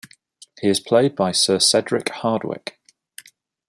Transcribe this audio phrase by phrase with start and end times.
[0.59, 2.71] He is played by Sir Cedric Hardwicke.